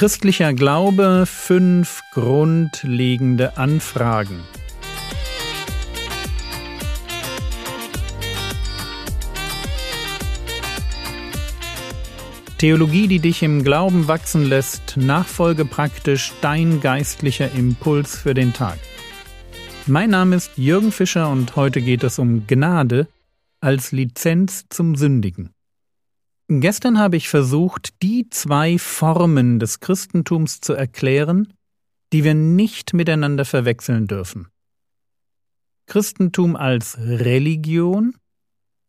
Christlicher 0.00 0.54
Glaube 0.54 1.24
fünf 1.26 2.00
grundlegende 2.12 3.58
Anfragen. 3.58 4.40
Theologie, 12.56 13.08
die 13.08 13.18
dich 13.18 13.42
im 13.42 13.62
Glauben 13.62 14.08
wachsen 14.08 14.48
lässt, 14.48 14.96
nachfolge 14.96 15.66
praktisch 15.66 16.32
dein 16.40 16.80
geistlicher 16.80 17.52
Impuls 17.52 18.16
für 18.16 18.32
den 18.32 18.54
Tag. 18.54 18.78
Mein 19.86 20.08
Name 20.08 20.36
ist 20.36 20.52
Jürgen 20.56 20.92
Fischer 20.92 21.28
und 21.28 21.56
heute 21.56 21.82
geht 21.82 22.04
es 22.04 22.18
um 22.18 22.46
Gnade 22.46 23.06
als 23.60 23.92
Lizenz 23.92 24.64
zum 24.70 24.96
Sündigen. 24.96 25.50
Gestern 26.52 26.98
habe 26.98 27.16
ich 27.16 27.28
versucht, 27.28 28.02
die 28.02 28.28
zwei 28.28 28.76
Formen 28.76 29.60
des 29.60 29.78
Christentums 29.78 30.60
zu 30.60 30.72
erklären, 30.72 31.54
die 32.12 32.24
wir 32.24 32.34
nicht 32.34 32.92
miteinander 32.92 33.44
verwechseln 33.44 34.08
dürfen. 34.08 34.48
Christentum 35.86 36.56
als 36.56 36.98
Religion 36.98 38.16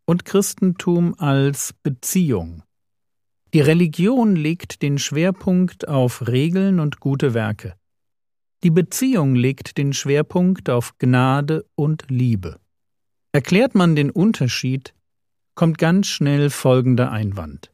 und 0.06 0.26
Christentum 0.26 1.14
als 1.20 1.76
Beziehung. 1.84 2.64
Die 3.54 3.62
Religion 3.62 4.36
legt 4.36 4.82
den 4.82 4.98
Schwerpunkt 4.98 5.88
auf 5.88 6.28
Regeln 6.28 6.80
und 6.80 7.00
gute 7.00 7.36
Werke. 7.36 7.76
Die 8.64 8.72
Beziehung 8.72 9.36
legt 9.36 9.78
den 9.78 9.94
Schwerpunkt 9.94 10.68
auf 10.72 10.98
Gnade 10.98 11.68
und 11.76 12.06
Liebe. 12.09 12.59
Erklärt 13.34 13.76
man 13.76 13.96
den 13.96 14.09
Unterschied, 14.09 14.96
kommt 15.55 15.78
ganz 15.78 16.08
schnell 16.08 16.50
folgender 16.50 17.12
Einwand. 17.12 17.72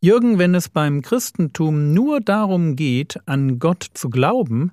Jürgen, 0.00 0.38
wenn 0.38 0.54
es 0.54 0.68
beim 0.68 1.00
Christentum 1.00 1.94
nur 1.94 2.20
darum 2.20 2.74
geht, 2.74 3.20
an 3.26 3.58
Gott 3.58 3.86
zu 3.94 4.10
glauben, 4.10 4.72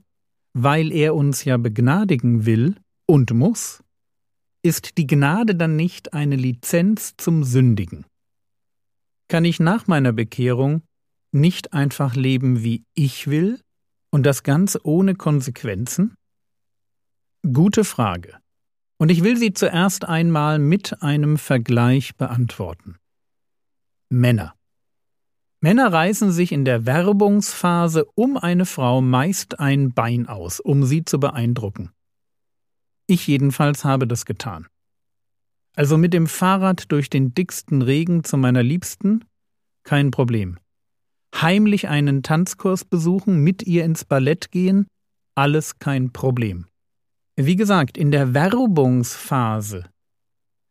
weil 0.54 0.92
er 0.92 1.14
uns 1.16 1.46
ja 1.46 1.58
begnadigen 1.58 2.46
will 2.46 2.76
und 3.06 3.32
muss, 3.34 3.84
ist 4.64 4.98
die 4.98 5.08
Gnade 5.08 5.56
dann 5.56 5.76
nicht 5.76 6.14
eine 6.14 6.36
Lizenz 6.36 7.14
zum 7.18 7.44
Sündigen? 7.44 8.06
Kann 9.28 9.46
ich 9.46 9.60
nach 9.60 9.88
meiner 9.88 10.12
Bekehrung 10.12 10.82
nicht 11.32 11.74
einfach 11.74 12.16
leben, 12.16 12.64
wie 12.64 12.84
ich 12.96 13.28
will, 13.28 13.62
und 14.12 14.26
das 14.26 14.42
ganz 14.42 14.78
ohne 14.84 15.14
Konsequenzen? 15.14 16.16
Gute 17.44 17.84
Frage. 17.84 18.40
Und 19.00 19.10
ich 19.10 19.24
will 19.24 19.38
sie 19.38 19.54
zuerst 19.54 20.06
einmal 20.06 20.60
mit 20.60 21.02
einem 21.02 21.38
Vergleich 21.38 22.16
beantworten. 22.18 22.98
Männer. 24.10 24.54
Männer 25.62 25.92
reißen 25.92 26.32
sich 26.32 26.52
in 26.52 26.66
der 26.66 26.86
Werbungsphase 26.86 28.06
um 28.16 28.38
eine 28.38 28.66
Frau 28.66 29.02
meist 29.02 29.60
ein 29.60 29.94
Bein 29.94 30.28
aus, 30.28 30.60
um 30.60 30.84
sie 30.84 31.04
zu 31.06 31.20
beeindrucken. 31.20 31.92
Ich 33.08 33.26
jedenfalls 33.26 33.86
habe 33.86 34.06
das 34.06 34.26
getan. 34.26 34.68
Also 35.76 35.98
mit 35.98 36.14
dem 36.14 36.28
Fahrrad 36.28 36.92
durch 36.92 37.10
den 37.10 37.34
dicksten 37.34 37.82
Regen 37.82 38.24
zu 38.24 38.38
meiner 38.38 38.64
Liebsten? 38.64 39.26
Kein 39.84 40.12
Problem. 40.12 40.60
Heimlich 41.36 41.88
einen 41.88 42.22
Tanzkurs 42.24 42.84
besuchen, 42.84 43.44
mit 43.44 43.64
ihr 43.64 43.86
ins 43.86 44.04
Ballett 44.04 44.52
gehen? 44.52 44.88
Alles 45.36 45.80
kein 45.80 46.12
Problem. 46.12 46.69
Wie 47.42 47.56
gesagt, 47.56 47.98
in 47.98 48.12
der 48.12 48.34
Werbungsphase 48.34 49.90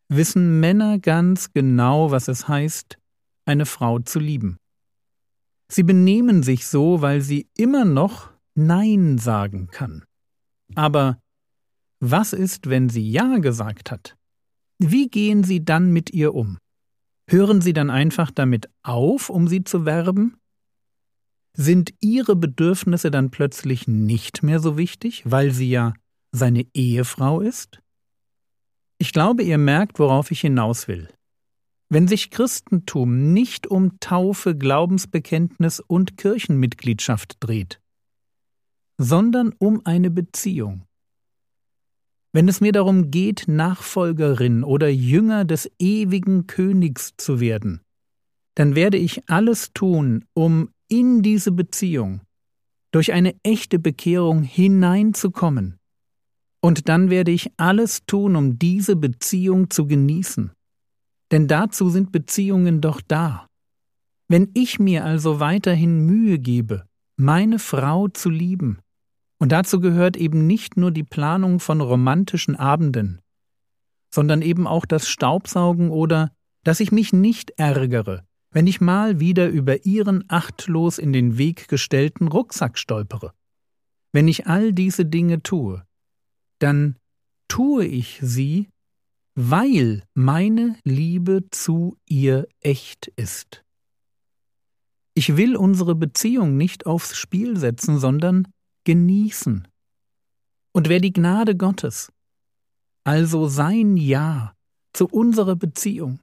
wissen 0.07 0.59
Männer 0.59 0.99
ganz 0.99 1.51
genau, 1.51 2.11
was 2.11 2.27
es 2.27 2.47
heißt, 2.47 2.99
eine 3.45 3.65
Frau 3.65 3.97
zu 3.97 4.19
lieben. 4.19 4.57
Sie 5.67 5.81
benehmen 5.81 6.43
sich 6.43 6.67
so, 6.67 7.01
weil 7.01 7.21
sie 7.21 7.49
immer 7.57 7.85
noch 7.85 8.29
Nein 8.53 9.17
sagen 9.17 9.69
kann. 9.71 10.05
Aber 10.75 11.19
was 12.01 12.33
ist, 12.33 12.69
wenn 12.69 12.87
sie 12.87 13.09
Ja 13.09 13.39
gesagt 13.39 13.89
hat? 13.89 14.15
Wie 14.77 15.07
gehen 15.07 15.43
Sie 15.43 15.65
dann 15.65 15.91
mit 15.91 16.11
ihr 16.11 16.35
um? 16.35 16.59
Hören 17.27 17.61
Sie 17.61 17.73
dann 17.73 17.89
einfach 17.89 18.29
damit 18.29 18.69
auf, 18.83 19.31
um 19.31 19.47
sie 19.47 19.63
zu 19.63 19.85
werben? 19.85 20.37
Sind 21.57 21.95
Ihre 21.99 22.35
Bedürfnisse 22.35 23.09
dann 23.09 23.31
plötzlich 23.31 23.87
nicht 23.87 24.43
mehr 24.43 24.59
so 24.59 24.77
wichtig, 24.77 25.23
weil 25.25 25.49
sie 25.49 25.71
ja 25.71 25.93
seine 26.31 26.65
Ehefrau 26.73 27.41
ist? 27.41 27.81
Ich 28.97 29.13
glaube, 29.13 29.43
ihr 29.43 29.57
merkt, 29.57 29.99
worauf 29.99 30.31
ich 30.31 30.41
hinaus 30.41 30.87
will. 30.87 31.07
Wenn 31.89 32.07
sich 32.07 32.29
Christentum 32.29 33.33
nicht 33.33 33.65
um 33.65 33.99
Taufe, 33.99 34.55
Glaubensbekenntnis 34.55 35.79
und 35.79 36.17
Kirchenmitgliedschaft 36.17 37.37
dreht, 37.39 37.81
sondern 38.97 39.53
um 39.57 39.85
eine 39.85 40.11
Beziehung, 40.11 40.83
wenn 42.31 42.47
es 42.47 42.61
mir 42.61 42.71
darum 42.71 43.09
geht, 43.09 43.45
Nachfolgerin 43.47 44.63
oder 44.63 44.87
Jünger 44.87 45.45
des 45.45 45.71
ewigen 45.79 46.45
Königs 46.45 47.13
zu 47.17 47.39
werden, 47.39 47.81
dann 48.53 48.75
werde 48.75 48.97
ich 48.97 49.27
alles 49.29 49.73
tun, 49.73 50.25
um 50.33 50.69
in 50.89 51.23
diese 51.23 51.51
Beziehung 51.51 52.21
durch 52.91 53.13
eine 53.13 53.35
echte 53.43 53.79
Bekehrung 53.79 54.43
hineinzukommen. 54.43 55.78
Und 56.61 56.89
dann 56.89 57.09
werde 57.09 57.31
ich 57.31 57.51
alles 57.57 58.05
tun, 58.05 58.35
um 58.35 58.59
diese 58.59 58.95
Beziehung 58.95 59.69
zu 59.69 59.87
genießen. 59.87 60.51
Denn 61.31 61.47
dazu 61.47 61.89
sind 61.89 62.11
Beziehungen 62.11 62.81
doch 62.81 63.01
da. 63.01 63.47
Wenn 64.27 64.51
ich 64.53 64.79
mir 64.79 65.05
also 65.05 65.39
weiterhin 65.39 66.05
Mühe 66.05 66.37
gebe, 66.39 66.85
meine 67.17 67.59
Frau 67.59 68.07
zu 68.07 68.29
lieben, 68.29 68.79
und 69.39 69.51
dazu 69.51 69.79
gehört 69.79 70.17
eben 70.17 70.47
nicht 70.47 70.75
nur 70.75 70.91
die 70.91 71.03
Planung 71.03 71.59
von 71.59 71.79
romantischen 71.79 72.55
Abenden, 72.55 73.21
sondern 74.13 74.41
eben 74.41 74.67
auch 74.67 74.85
das 74.85 75.07
Staubsaugen 75.07 75.91
oder 75.91 76.31
dass 76.63 76.81
ich 76.81 76.91
mich 76.91 77.13
nicht 77.13 77.51
ärgere, 77.57 78.25
wenn 78.51 78.67
ich 78.67 78.81
mal 78.81 79.19
wieder 79.19 79.47
über 79.47 79.85
ihren 79.85 80.25
achtlos 80.27 80.97
in 80.97 81.13
den 81.13 81.37
Weg 81.37 81.69
gestellten 81.69 82.27
Rucksack 82.27 82.77
stolpere. 82.77 83.33
Wenn 84.11 84.27
ich 84.27 84.47
all 84.47 84.73
diese 84.73 85.05
Dinge 85.05 85.41
tue, 85.41 85.83
dann 86.59 86.97
tue 87.47 87.85
ich 87.85 88.19
sie, 88.21 88.69
weil 89.35 90.03
meine 90.13 90.77
Liebe 90.83 91.45
zu 91.51 91.97
ihr 92.07 92.47
echt 92.59 93.07
ist. 93.15 93.63
Ich 95.13 95.35
will 95.35 95.55
unsere 95.55 95.95
Beziehung 95.95 96.57
nicht 96.57 96.85
aufs 96.85 97.17
Spiel 97.17 97.57
setzen, 97.57 97.99
sondern 97.99 98.47
genießen. 98.85 99.67
Und 100.71 100.89
wer 100.89 100.99
die 100.99 101.13
Gnade 101.13 101.55
Gottes, 101.55 102.11
also 103.03 103.47
sein 103.47 103.97
Ja 103.97 104.53
zu 104.93 105.07
unserer 105.07 105.55
Beziehung, 105.55 106.19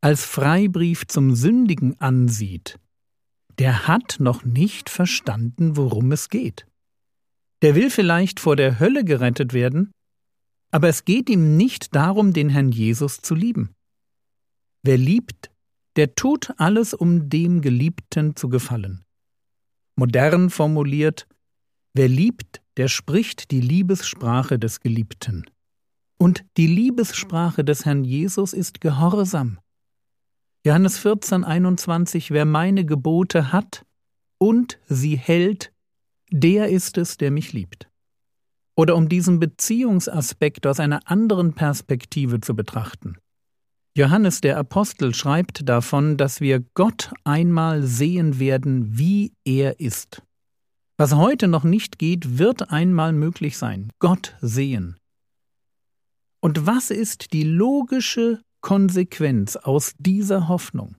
als 0.00 0.24
Freibrief 0.24 1.06
zum 1.06 1.34
Sündigen 1.34 1.98
ansieht, 2.00 2.78
der 3.58 3.86
hat 3.86 4.16
noch 4.18 4.44
nicht 4.44 4.90
verstanden, 4.90 5.76
worum 5.76 6.12
es 6.12 6.28
geht. 6.28 6.66
Der 7.64 7.74
will 7.74 7.88
vielleicht 7.88 8.40
vor 8.40 8.56
der 8.56 8.78
Hölle 8.78 9.04
gerettet 9.04 9.54
werden, 9.54 9.90
aber 10.70 10.88
es 10.88 11.06
geht 11.06 11.30
ihm 11.30 11.56
nicht 11.56 11.94
darum, 11.94 12.34
den 12.34 12.50
Herrn 12.50 12.70
Jesus 12.70 13.22
zu 13.22 13.34
lieben. 13.34 13.74
Wer 14.82 14.98
liebt, 14.98 15.50
der 15.96 16.14
tut 16.14 16.52
alles, 16.58 16.92
um 16.92 17.30
dem 17.30 17.62
Geliebten 17.62 18.36
zu 18.36 18.50
gefallen. 18.50 19.02
Modern 19.96 20.50
formuliert, 20.50 21.26
Wer 21.96 22.08
liebt, 22.08 22.60
der 22.76 22.88
spricht 22.88 23.50
die 23.52 23.60
Liebessprache 23.60 24.58
des 24.58 24.80
Geliebten. 24.80 25.48
Und 26.18 26.44
die 26.56 26.66
Liebessprache 26.66 27.64
des 27.64 27.86
Herrn 27.86 28.04
Jesus 28.04 28.52
ist 28.52 28.82
Gehorsam. 28.82 29.58
Johannes 30.66 30.98
14, 30.98 31.44
21, 31.44 32.30
wer 32.30 32.44
meine 32.44 32.84
Gebote 32.84 33.52
hat 33.52 33.86
und 34.36 34.78
sie 34.86 35.16
hält, 35.16 35.73
der 36.34 36.68
ist 36.68 36.98
es, 36.98 37.16
der 37.16 37.30
mich 37.30 37.52
liebt. 37.52 37.88
Oder 38.76 38.96
um 38.96 39.08
diesen 39.08 39.38
Beziehungsaspekt 39.38 40.66
aus 40.66 40.80
einer 40.80 41.08
anderen 41.08 41.54
Perspektive 41.54 42.40
zu 42.40 42.56
betrachten. 42.56 43.18
Johannes 43.96 44.40
der 44.40 44.58
Apostel 44.58 45.14
schreibt 45.14 45.68
davon, 45.68 46.16
dass 46.16 46.40
wir 46.40 46.64
Gott 46.74 47.12
einmal 47.22 47.84
sehen 47.84 48.40
werden, 48.40 48.98
wie 48.98 49.32
er 49.44 49.78
ist. 49.78 50.22
Was 50.96 51.14
heute 51.14 51.46
noch 51.46 51.62
nicht 51.62 52.00
geht, 52.00 52.38
wird 52.38 52.70
einmal 52.72 53.12
möglich 53.12 53.56
sein. 53.56 53.92
Gott 54.00 54.36
sehen. 54.40 54.96
Und 56.40 56.66
was 56.66 56.90
ist 56.90 57.32
die 57.32 57.44
logische 57.44 58.42
Konsequenz 58.60 59.54
aus 59.54 59.94
dieser 59.98 60.48
Hoffnung? 60.48 60.96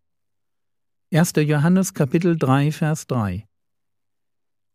1. 1.14 1.34
Johannes 1.36 1.94
Kapitel 1.94 2.38
3 2.38 2.72
Vers 2.72 3.08
3 3.08 3.46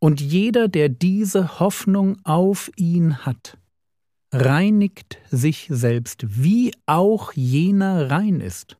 Und 0.00 0.20
jeder, 0.20 0.69
der 0.69 0.88
diese 0.88 1.61
Hoffnung 1.61 2.17
auf 2.25 2.70
ihn 2.76 3.19
hat, 3.26 3.58
reinigt 4.32 5.19
sich 5.31 5.67
selbst, 5.70 6.43
wie 6.43 6.73
auch 6.87 7.32
jener 7.35 8.11
rein 8.11 8.41
ist. 8.41 8.79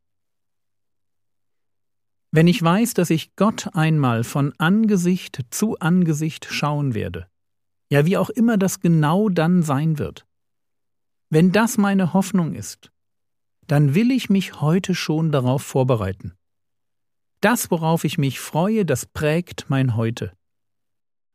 Wenn 2.33 2.47
ich 2.47 2.63
weiß, 2.63 2.95
dass 2.95 3.11
ich 3.11 3.35
Gott 3.37 3.75
einmal 3.75 4.25
von 4.25 4.55
Angesicht 4.59 5.41
zu 5.51 5.79
Angesicht 5.79 6.47
schauen 6.49 6.95
werde, 6.95 7.29
ja 7.91 8.07
wie 8.07 8.17
auch 8.17 8.31
immer 8.31 8.57
das 8.57 8.81
genau 8.81 9.29
dann 9.29 9.63
sein 9.63 9.99
wird, 9.99 10.27
wenn 11.29 11.53
das 11.53 11.77
meine 11.77 12.13
Hoffnung 12.15 12.55
ist, 12.55 12.93
dann 13.67 13.95
will 13.95 14.11
ich 14.11 14.31
mich 14.31 14.61
heute 14.61 14.95
schon 14.95 15.33
darauf 15.33 15.63
vorbereiten. 15.63 16.35
Das, 17.41 17.71
worauf 17.71 18.05
ich 18.05 18.17
mich 18.17 18.41
freue, 18.41 18.85
das 18.85 19.07
prägt 19.07 19.67
mein 19.69 19.97
Heute. 19.97 20.33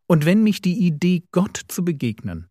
Und 0.08 0.26
wenn 0.26 0.44
mich 0.44 0.62
die 0.62 0.86
Idee, 0.86 1.24
Gott 1.32 1.60
zu 1.68 1.84
begegnen, 1.84 2.48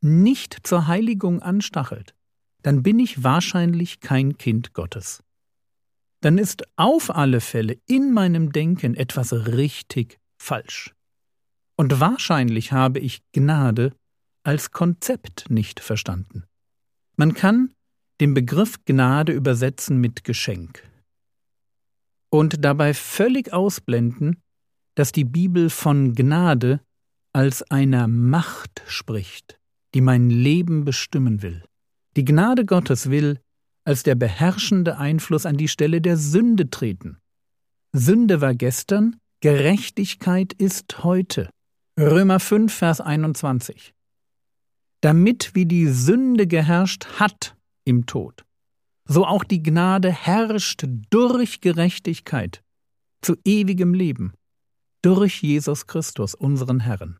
nicht 0.00 0.66
zur 0.66 0.86
Heiligung 0.86 1.40
anstachelt, 1.42 2.14
dann 2.62 2.82
bin 2.82 2.98
ich 2.98 3.24
wahrscheinlich 3.24 4.00
kein 4.00 4.36
Kind 4.36 4.74
Gottes. 4.74 5.22
Dann 6.20 6.36
ist 6.36 6.64
auf 6.76 7.14
alle 7.14 7.40
Fälle 7.40 7.78
in 7.86 8.12
meinem 8.12 8.52
Denken 8.52 8.94
etwas 8.94 9.32
richtig 9.32 10.18
falsch. 10.38 10.94
Und 11.76 11.98
wahrscheinlich 11.98 12.72
habe 12.72 12.98
ich 12.98 13.22
Gnade 13.32 13.94
als 14.42 14.70
Konzept 14.70 15.48
nicht 15.48 15.80
verstanden. 15.80 16.44
Man 17.16 17.32
kann 17.32 17.72
den 18.20 18.34
Begriff 18.34 18.84
Gnade 18.84 19.32
übersetzen 19.32 19.98
mit 19.98 20.24
Geschenk. 20.24 20.86
Und 22.28 22.64
dabei 22.64 22.92
völlig 22.92 23.52
ausblenden, 23.52 24.42
dass 24.94 25.12
die 25.12 25.24
Bibel 25.24 25.70
von 25.70 26.14
Gnade 26.14 26.80
als 27.32 27.62
einer 27.70 28.08
Macht 28.08 28.82
spricht, 28.86 29.58
die 29.94 30.00
mein 30.00 30.30
Leben 30.30 30.84
bestimmen 30.84 31.42
will. 31.42 31.64
Die 32.16 32.24
Gnade 32.24 32.64
Gottes 32.64 33.10
will 33.10 33.40
als 33.84 34.02
der 34.02 34.14
beherrschende 34.14 34.98
Einfluss 34.98 35.46
an 35.46 35.56
die 35.56 35.68
Stelle 35.68 36.00
der 36.00 36.16
Sünde 36.16 36.70
treten. 36.70 37.18
Sünde 37.92 38.40
war 38.40 38.54
gestern, 38.54 39.16
Gerechtigkeit 39.40 40.52
ist 40.52 41.02
heute. 41.02 41.50
Römer 41.98 42.40
5, 42.40 42.72
Vers 42.72 43.00
21. 43.00 43.94
Damit 45.00 45.54
wie 45.54 45.66
die 45.66 45.88
Sünde 45.88 46.46
geherrscht 46.46 47.06
hat 47.18 47.56
im 47.84 48.06
Tod, 48.06 48.44
so 49.06 49.24
auch 49.26 49.44
die 49.44 49.62
Gnade 49.62 50.12
herrscht 50.12 50.84
durch 51.10 51.60
Gerechtigkeit 51.60 52.62
zu 53.22 53.36
ewigem 53.44 53.94
Leben, 53.94 54.34
durch 55.02 55.42
Jesus 55.42 55.86
Christus, 55.86 56.34
unseren 56.34 56.80
Herrn. 56.80 57.18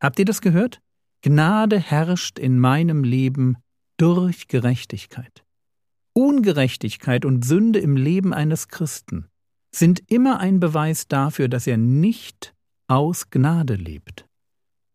Habt 0.00 0.18
ihr 0.18 0.24
das 0.24 0.40
gehört? 0.40 0.80
Gnade 1.22 1.78
herrscht 1.78 2.38
in 2.38 2.58
meinem 2.58 3.02
Leben 3.02 3.56
durch 3.96 4.46
Gerechtigkeit. 4.46 5.44
Ungerechtigkeit 6.12 7.24
und 7.24 7.44
Sünde 7.44 7.80
im 7.80 7.96
Leben 7.96 8.32
eines 8.32 8.68
Christen 8.68 9.26
sind 9.74 10.02
immer 10.10 10.40
ein 10.40 10.60
Beweis 10.60 11.08
dafür, 11.08 11.48
dass 11.48 11.66
er 11.66 11.76
nicht 11.76 12.54
aus 12.86 13.30
Gnade 13.30 13.74
lebt. 13.74 14.26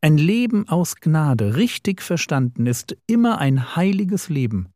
Ein 0.01 0.17
Leben 0.17 0.67
aus 0.67 0.95
Gnade, 0.95 1.55
richtig 1.55 2.01
verstanden, 2.01 2.65
ist 2.65 2.97
immer 3.07 3.37
ein 3.37 3.75
heiliges 3.75 4.27
Leben, 4.27 4.67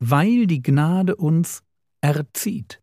weil 0.00 0.46
die 0.46 0.62
Gnade 0.62 1.14
uns 1.14 1.62
erzieht. 2.00 2.80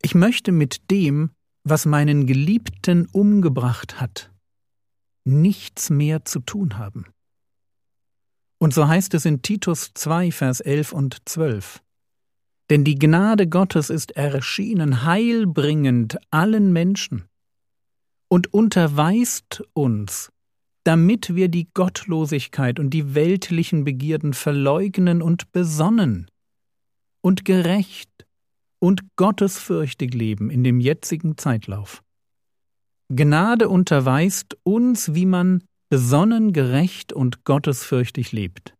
Ich 0.00 0.14
möchte 0.14 0.52
mit 0.52 0.90
dem, 0.90 1.30
was 1.64 1.86
meinen 1.86 2.26
Geliebten 2.26 3.06
umgebracht 3.10 4.00
hat, 4.00 4.30
nichts 5.24 5.90
mehr 5.90 6.24
zu 6.24 6.40
tun 6.40 6.78
haben. 6.78 7.06
Und 8.58 8.72
so 8.72 8.86
heißt 8.86 9.14
es 9.14 9.24
in 9.24 9.42
Titus 9.42 9.92
2, 9.94 10.30
Vers 10.30 10.60
11 10.60 10.92
und 10.92 11.28
12. 11.28 11.82
Denn 12.70 12.84
die 12.84 12.98
Gnade 12.98 13.46
Gottes 13.46 13.90
ist 13.90 14.12
erschienen, 14.12 15.04
heilbringend 15.04 16.18
allen 16.30 16.72
Menschen 16.72 17.24
und 18.28 18.52
unterweist 18.54 19.62
uns, 19.74 20.30
damit 20.84 21.34
wir 21.34 21.48
die 21.48 21.68
Gottlosigkeit 21.72 22.78
und 22.78 22.90
die 22.90 23.14
weltlichen 23.14 23.84
Begierden 23.84 24.34
verleugnen 24.34 25.22
und 25.22 25.52
besonnen 25.52 26.30
und 27.20 27.44
gerecht 27.44 28.26
und 28.78 29.16
gottesfürchtig 29.16 30.14
leben 30.14 30.50
in 30.50 30.64
dem 30.64 30.80
jetzigen 30.80 31.36
Zeitlauf. 31.36 32.02
Gnade 33.08 33.68
unterweist 33.68 34.56
uns, 34.62 35.14
wie 35.14 35.26
man 35.26 35.62
besonnen, 35.88 36.52
gerecht 36.52 37.12
und 37.12 37.44
gottesfürchtig 37.44 38.32
lebt. 38.32 38.74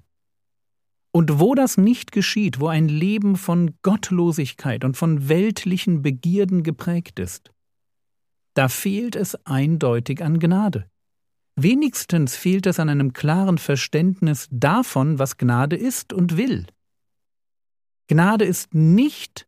Und 1.12 1.38
wo 1.38 1.54
das 1.54 1.76
nicht 1.76 2.10
geschieht, 2.10 2.58
wo 2.58 2.66
ein 2.66 2.88
Leben 2.88 3.36
von 3.36 3.74
Gottlosigkeit 3.82 4.84
und 4.84 4.96
von 4.96 5.28
weltlichen 5.28 6.02
Begierden 6.02 6.64
geprägt 6.64 7.20
ist, 7.20 7.52
da 8.54 8.68
fehlt 8.68 9.14
es 9.14 9.36
eindeutig 9.46 10.24
an 10.24 10.38
Gnade. 10.38 10.88
Wenigstens 11.56 12.34
fehlt 12.34 12.66
es 12.66 12.80
an 12.80 12.88
einem 12.88 13.12
klaren 13.12 13.58
Verständnis 13.58 14.48
davon, 14.50 15.18
was 15.18 15.36
Gnade 15.36 15.76
ist 15.76 16.12
und 16.12 16.36
will. 16.36 16.66
Gnade 18.08 18.44
ist 18.44 18.74
nicht 18.74 19.46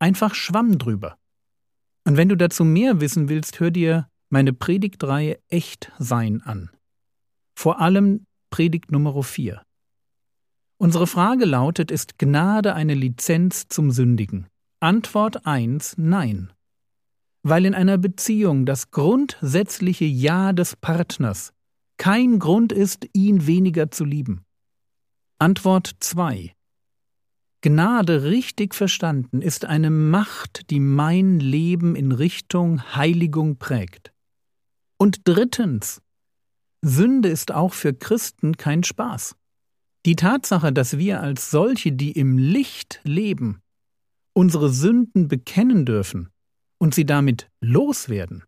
einfach 0.00 0.34
Schwamm 0.34 0.78
drüber. 0.78 1.16
Und 2.04 2.16
wenn 2.16 2.28
du 2.28 2.36
dazu 2.36 2.64
mehr 2.64 3.00
wissen 3.00 3.28
willst, 3.28 3.60
hör 3.60 3.70
dir 3.70 4.08
meine 4.28 4.52
Predigtreihe 4.52 5.38
Echt 5.48 5.92
Sein 5.98 6.42
an. 6.42 6.70
Vor 7.54 7.80
allem 7.80 8.26
Predigt 8.50 8.90
Nummer 8.90 9.22
4. 9.22 9.62
Unsere 10.78 11.06
Frage 11.06 11.44
lautet, 11.44 11.90
ist 11.90 12.18
Gnade 12.18 12.74
eine 12.74 12.94
Lizenz 12.94 13.68
zum 13.68 13.90
Sündigen? 13.90 14.48
Antwort 14.80 15.46
1 15.46 15.98
Nein 15.98 16.52
weil 17.42 17.64
in 17.64 17.74
einer 17.74 17.98
Beziehung 17.98 18.66
das 18.66 18.90
grundsätzliche 18.90 20.04
Ja 20.04 20.52
des 20.52 20.76
Partners 20.76 21.52
kein 21.96 22.38
Grund 22.38 22.72
ist, 22.72 23.06
ihn 23.12 23.46
weniger 23.46 23.90
zu 23.90 24.04
lieben. 24.04 24.44
Antwort 25.38 25.96
2. 26.00 26.54
Gnade 27.62 28.24
richtig 28.24 28.74
verstanden 28.74 29.42
ist 29.42 29.66
eine 29.66 29.90
Macht, 29.90 30.70
die 30.70 30.80
mein 30.80 31.40
Leben 31.40 31.94
in 31.94 32.12
Richtung 32.12 32.82
Heiligung 32.96 33.58
prägt. 33.58 34.12
Und 34.96 35.22
drittens, 35.24 36.00
Sünde 36.82 37.28
ist 37.28 37.52
auch 37.52 37.74
für 37.74 37.92
Christen 37.92 38.56
kein 38.56 38.82
Spaß. 38.82 39.36
Die 40.06 40.16
Tatsache, 40.16 40.72
dass 40.72 40.96
wir 40.96 41.20
als 41.20 41.50
solche, 41.50 41.92
die 41.92 42.12
im 42.12 42.38
Licht 42.38 43.00
leben, 43.04 43.60
unsere 44.32 44.70
Sünden 44.70 45.28
bekennen 45.28 45.84
dürfen, 45.84 46.30
und 46.78 46.94
sie 46.94 47.04
damit 47.04 47.50
loswerden. 47.60 48.44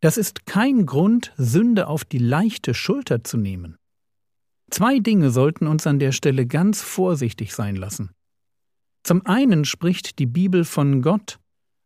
Das 0.00 0.16
ist 0.16 0.46
kein 0.46 0.86
Grund, 0.86 1.34
Sünde 1.36 1.88
auf 1.88 2.04
die 2.06 2.18
leichte 2.18 2.72
Schulter 2.72 3.22
zu 3.22 3.36
nehmen. 3.36 3.76
Zwei 4.70 4.98
Dinge 4.98 5.30
sollten 5.30 5.66
uns 5.66 5.86
an 5.86 5.98
der 5.98 6.12
Stelle 6.12 6.46
ganz 6.46 6.82
vorsichtig 6.82 7.54
sein 7.54 7.76
lassen. 7.76 8.10
Zum 9.04 9.24
einen 9.24 9.64
spricht 9.64 10.18
die 10.18 10.26
Bibel 10.26 10.64
von 10.64 11.02
Gott 11.02 11.38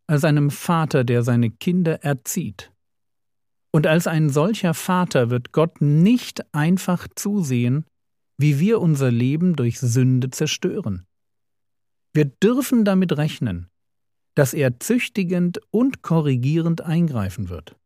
als 0.07 0.25
einem 0.25 0.51
Vater, 0.51 1.05
der 1.05 1.23
seine 1.23 1.51
Kinder 1.51 2.03
erzieht. 2.03 2.73
Und 3.71 3.87
als 3.87 4.07
ein 4.07 4.31
solcher 4.31 4.75
Vater 4.75 5.31
wird 5.31 5.53
Gott 5.53 5.81
nicht 5.81 6.53
einfach 6.53 7.07
zusehen, 7.15 7.85
wie 8.37 8.59
wir 8.59 8.81
unser 8.81 9.11
Leben 9.11 9.55
durch 9.55 9.79
Sünde 9.79 10.31
zerstören. 10.31 11.07
Wir 12.13 12.25
dürfen 12.25 12.85
damit 12.85 13.17
rechnen, 13.17 13.69
dass 14.35 14.55
er 14.55 14.81
züchtigend 14.81 15.61
und 15.71 16.03
korrigierend 16.03 16.81
eingreifen 16.81 17.51
wird. 17.51 17.77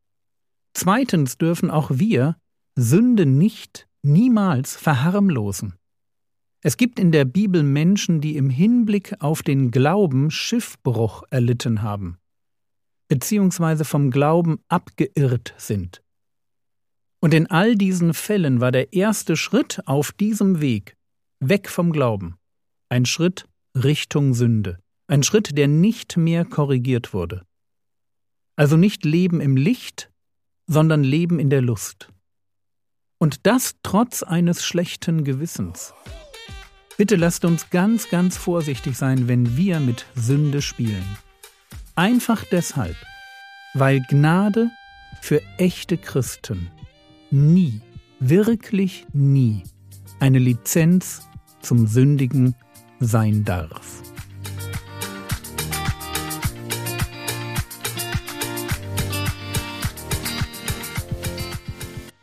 Zweitens 0.72 1.36
dürfen 1.36 1.70
auch 1.70 1.90
wir 1.92 2.36
Sünde 2.76 3.26
nicht, 3.26 3.86
niemals 4.04 4.76
verharmlosen. 4.76 5.74
Es 6.60 6.76
gibt 6.76 6.98
in 6.98 7.12
der 7.12 7.24
Bibel 7.24 7.62
Menschen, 7.62 8.20
die 8.20 8.36
im 8.36 8.48
Hinblick 8.48 9.14
auf 9.20 9.42
den 9.42 9.70
Glauben 9.70 10.30
Schiffbruch 10.30 11.22
erlitten 11.30 11.82
haben, 11.82 12.18
beziehungsweise 13.08 13.84
vom 13.84 14.10
Glauben 14.10 14.60
abgeirrt 14.68 15.54
sind. 15.58 16.02
Und 17.20 17.34
in 17.34 17.46
all 17.50 17.74
diesen 17.74 18.14
Fällen 18.14 18.60
war 18.60 18.72
der 18.72 18.92
erste 18.92 19.36
Schritt 19.36 19.80
auf 19.86 20.12
diesem 20.12 20.60
Weg 20.60 20.96
weg 21.40 21.68
vom 21.68 21.92
Glauben 21.92 22.36
ein 22.94 23.06
Schritt 23.06 23.48
Richtung 23.74 24.34
Sünde. 24.34 24.78
Ein 25.08 25.24
Schritt, 25.24 25.58
der 25.58 25.66
nicht 25.66 26.16
mehr 26.16 26.44
korrigiert 26.44 27.12
wurde. 27.12 27.44
Also 28.54 28.76
nicht 28.76 29.04
Leben 29.04 29.40
im 29.40 29.56
Licht, 29.56 30.12
sondern 30.68 31.02
Leben 31.02 31.40
in 31.40 31.50
der 31.50 31.60
Lust. 31.60 32.08
Und 33.24 33.46
das 33.46 33.76
trotz 33.82 34.22
eines 34.22 34.62
schlechten 34.66 35.24
Gewissens. 35.24 35.94
Bitte 36.98 37.16
lasst 37.16 37.46
uns 37.46 37.70
ganz, 37.70 38.10
ganz 38.10 38.36
vorsichtig 38.36 38.98
sein, 38.98 39.28
wenn 39.28 39.56
wir 39.56 39.80
mit 39.80 40.04
Sünde 40.14 40.60
spielen. 40.60 41.06
Einfach 41.94 42.44
deshalb, 42.52 42.96
weil 43.72 44.02
Gnade 44.10 44.70
für 45.22 45.40
echte 45.56 45.96
Christen 45.96 46.70
nie, 47.30 47.80
wirklich 48.20 49.06
nie 49.14 49.62
eine 50.20 50.38
Lizenz 50.38 51.26
zum 51.62 51.86
Sündigen 51.86 52.54
sein 53.00 53.42
darf. 53.46 54.02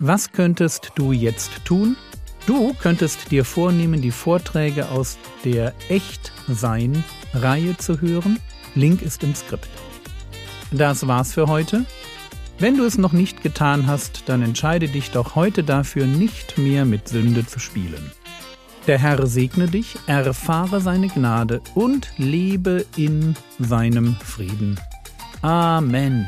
Was 0.04 0.32
könntest 0.32 0.94
du 0.96 1.12
jetzt 1.12 1.64
tun? 1.64 1.96
Du 2.48 2.74
könntest 2.74 3.30
dir 3.30 3.46
vornehmen, 3.46 4.02
die 4.02 4.10
Vorträge 4.10 4.90
aus 4.90 5.20
der 5.46 5.76
Echt-Sein-Reihe 5.90 7.78
zu 7.78 8.02
hören. 8.02 8.40
Link 8.74 9.04
ist 9.04 9.22
im 9.22 9.36
Skript. 9.36 9.70
Das 10.72 11.06
war's 11.06 11.36
für 11.36 11.46
heute. 11.46 11.86
Wenn 12.58 12.78
du 12.78 12.84
es 12.84 12.98
noch 12.98 13.12
nicht 13.12 13.44
getan 13.44 13.86
hast, 13.86 14.24
dann 14.26 14.42
entscheide 14.42 14.88
dich 14.88 15.12
doch 15.12 15.36
heute 15.36 15.64
dafür, 15.64 16.08
nicht 16.08 16.58
mehr 16.58 16.84
mit 16.86 17.08
Sünde 17.08 17.46
zu 17.46 17.60
spielen. 17.60 18.12
Der 18.88 18.98
Herr 18.98 19.28
segne 19.28 19.68
dich, 19.68 19.98
erfahre 20.08 20.82
seine 20.82 21.10
Gnade 21.10 21.62
und 21.76 22.12
lebe 22.18 22.88
in 22.98 23.36
seinem 23.60 24.16
Frieden. 24.16 24.80
Amen. 25.44 26.26